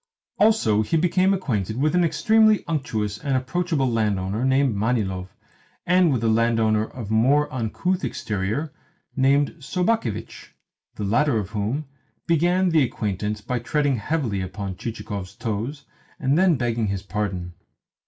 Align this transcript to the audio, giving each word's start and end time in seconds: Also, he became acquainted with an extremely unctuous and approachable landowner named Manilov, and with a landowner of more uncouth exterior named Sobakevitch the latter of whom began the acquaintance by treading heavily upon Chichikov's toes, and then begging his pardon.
Also, 0.39 0.81
he 0.81 0.97
became 0.97 1.31
acquainted 1.31 1.77
with 1.77 1.93
an 1.93 2.03
extremely 2.03 2.65
unctuous 2.67 3.19
and 3.19 3.37
approachable 3.37 3.87
landowner 3.87 4.43
named 4.43 4.75
Manilov, 4.75 5.27
and 5.85 6.11
with 6.11 6.23
a 6.23 6.27
landowner 6.27 6.85
of 6.85 7.11
more 7.11 7.47
uncouth 7.53 8.03
exterior 8.03 8.73
named 9.15 9.53
Sobakevitch 9.59 10.55
the 10.95 11.03
latter 11.03 11.37
of 11.37 11.51
whom 11.51 11.85
began 12.25 12.69
the 12.69 12.81
acquaintance 12.81 13.41
by 13.41 13.59
treading 13.59 13.97
heavily 13.97 14.41
upon 14.41 14.75
Chichikov's 14.75 15.35
toes, 15.35 15.85
and 16.19 16.35
then 16.35 16.55
begging 16.55 16.87
his 16.87 17.03
pardon. 17.03 17.53